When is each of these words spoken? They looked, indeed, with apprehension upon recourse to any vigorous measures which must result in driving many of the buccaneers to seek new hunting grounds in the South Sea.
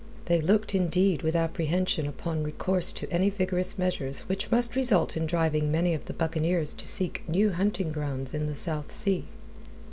They 0.25 0.41
looked, 0.41 0.73
indeed, 0.73 1.21
with 1.21 1.35
apprehension 1.35 2.07
upon 2.07 2.41
recourse 2.41 2.91
to 2.93 3.11
any 3.13 3.29
vigorous 3.29 3.77
measures 3.77 4.21
which 4.21 4.49
must 4.49 4.75
result 4.75 5.15
in 5.15 5.27
driving 5.27 5.71
many 5.71 5.93
of 5.93 6.05
the 6.05 6.13
buccaneers 6.13 6.73
to 6.73 6.87
seek 6.87 7.21
new 7.29 7.51
hunting 7.51 7.91
grounds 7.91 8.33
in 8.33 8.47
the 8.47 8.55
South 8.55 8.97
Sea. 8.97 9.25